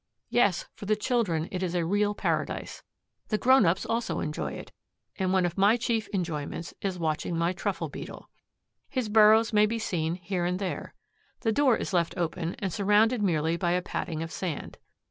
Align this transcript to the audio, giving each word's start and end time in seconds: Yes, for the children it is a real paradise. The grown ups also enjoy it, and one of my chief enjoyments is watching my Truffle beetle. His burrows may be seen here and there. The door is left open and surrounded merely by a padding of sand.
Yes, 0.31 0.65
for 0.73 0.87
the 0.87 0.95
children 0.95 1.47
it 1.51 1.61
is 1.61 1.75
a 1.75 1.85
real 1.85 2.15
paradise. 2.15 2.81
The 3.27 3.37
grown 3.37 3.67
ups 3.67 3.85
also 3.85 4.19
enjoy 4.19 4.53
it, 4.53 4.71
and 5.19 5.31
one 5.31 5.45
of 5.45 5.59
my 5.59 5.77
chief 5.77 6.07
enjoyments 6.11 6.73
is 6.81 6.97
watching 6.97 7.37
my 7.37 7.53
Truffle 7.53 7.87
beetle. 7.87 8.27
His 8.89 9.09
burrows 9.09 9.53
may 9.53 9.67
be 9.67 9.77
seen 9.77 10.15
here 10.15 10.43
and 10.43 10.57
there. 10.57 10.95
The 11.41 11.51
door 11.51 11.77
is 11.77 11.93
left 11.93 12.17
open 12.17 12.55
and 12.57 12.73
surrounded 12.73 13.21
merely 13.21 13.57
by 13.57 13.73
a 13.73 13.81
padding 13.83 14.23
of 14.23 14.31
sand. 14.31 14.79